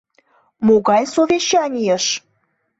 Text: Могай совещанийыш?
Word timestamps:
Могай 0.65 1.03
совещанийыш? 1.13 2.05